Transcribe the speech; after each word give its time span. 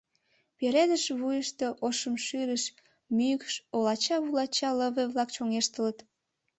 Пеледыш 0.57 1.05
вуйышто 1.19 1.67
ошымшӱлыш, 1.87 2.63
мӱкш, 3.17 3.53
олача-вулача 3.75 4.69
лыве-влак 4.79 5.29
чоҥештылыт. 5.35 5.97